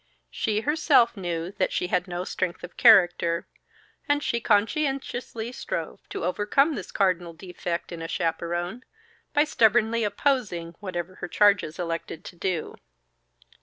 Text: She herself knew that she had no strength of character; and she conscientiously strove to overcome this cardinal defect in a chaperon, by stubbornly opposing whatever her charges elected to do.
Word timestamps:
She 0.31 0.61
herself 0.61 1.15
knew 1.15 1.51
that 1.59 1.71
she 1.71 1.85
had 1.89 2.07
no 2.07 2.23
strength 2.23 2.63
of 2.63 2.75
character; 2.75 3.45
and 4.09 4.23
she 4.23 4.41
conscientiously 4.41 5.51
strove 5.51 6.09
to 6.09 6.25
overcome 6.25 6.73
this 6.73 6.91
cardinal 6.91 7.33
defect 7.33 7.91
in 7.91 8.01
a 8.01 8.07
chaperon, 8.07 8.83
by 9.31 9.43
stubbornly 9.43 10.03
opposing 10.03 10.73
whatever 10.79 11.17
her 11.17 11.27
charges 11.27 11.77
elected 11.77 12.25
to 12.25 12.35
do. 12.35 12.77